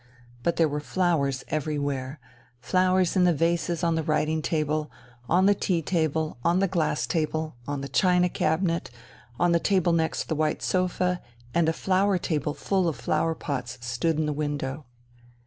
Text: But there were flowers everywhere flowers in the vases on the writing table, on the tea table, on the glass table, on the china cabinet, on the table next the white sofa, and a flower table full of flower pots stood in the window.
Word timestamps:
But 0.41 0.55
there 0.55 0.67
were 0.67 0.79
flowers 0.79 1.43
everywhere 1.49 2.19
flowers 2.59 3.15
in 3.15 3.23
the 3.23 3.35
vases 3.35 3.83
on 3.83 3.93
the 3.93 4.01
writing 4.01 4.41
table, 4.41 4.89
on 5.29 5.45
the 5.45 5.53
tea 5.53 5.83
table, 5.83 6.39
on 6.43 6.57
the 6.57 6.67
glass 6.67 7.05
table, 7.05 7.55
on 7.67 7.81
the 7.81 7.87
china 7.87 8.27
cabinet, 8.27 8.89
on 9.39 9.51
the 9.51 9.59
table 9.59 9.93
next 9.93 10.23
the 10.23 10.33
white 10.33 10.63
sofa, 10.63 11.21
and 11.53 11.69
a 11.69 11.71
flower 11.71 12.17
table 12.17 12.55
full 12.55 12.87
of 12.87 12.95
flower 12.95 13.35
pots 13.35 13.77
stood 13.81 14.17
in 14.17 14.25
the 14.25 14.33
window. 14.33 14.85